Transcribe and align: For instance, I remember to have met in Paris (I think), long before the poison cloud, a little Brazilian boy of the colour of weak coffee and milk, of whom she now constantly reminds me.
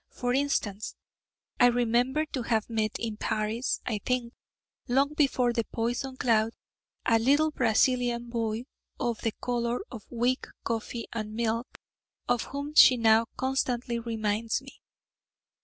For 0.09 0.33
instance, 0.33 0.95
I 1.59 1.67
remember 1.67 2.25
to 2.25 2.41
have 2.41 2.71
met 2.71 2.97
in 2.97 3.17
Paris 3.17 3.81
(I 3.85 3.99
think), 4.03 4.33
long 4.87 5.13
before 5.13 5.53
the 5.53 5.63
poison 5.65 6.17
cloud, 6.17 6.53
a 7.05 7.19
little 7.19 7.51
Brazilian 7.51 8.31
boy 8.31 8.63
of 8.99 9.21
the 9.21 9.31
colour 9.33 9.79
of 9.91 10.07
weak 10.09 10.47
coffee 10.63 11.05
and 11.13 11.35
milk, 11.35 11.77
of 12.27 12.45
whom 12.45 12.73
she 12.73 12.97
now 12.97 13.27
constantly 13.37 13.99
reminds 13.99 14.59
me. 14.63 14.81